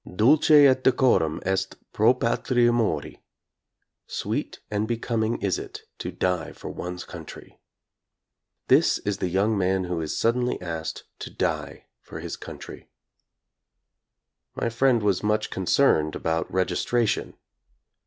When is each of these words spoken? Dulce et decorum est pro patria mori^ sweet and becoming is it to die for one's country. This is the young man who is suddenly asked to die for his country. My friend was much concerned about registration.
Dulce 0.11 0.49
et 0.49 0.83
decorum 0.83 1.39
est 1.45 1.75
pro 1.93 2.15
patria 2.15 2.71
mori^ 2.71 3.19
sweet 4.07 4.59
and 4.71 4.87
becoming 4.87 5.39
is 5.43 5.59
it 5.59 5.83
to 5.99 6.11
die 6.11 6.53
for 6.53 6.71
one's 6.71 7.03
country. 7.03 7.59
This 8.67 8.97
is 8.97 9.19
the 9.19 9.29
young 9.29 9.55
man 9.55 9.83
who 9.83 10.01
is 10.01 10.17
suddenly 10.17 10.59
asked 10.59 11.03
to 11.19 11.29
die 11.29 11.85
for 12.01 12.19
his 12.19 12.35
country. 12.35 12.89
My 14.55 14.69
friend 14.69 15.03
was 15.03 15.21
much 15.21 15.51
concerned 15.51 16.15
about 16.15 16.51
registration. 16.51 17.35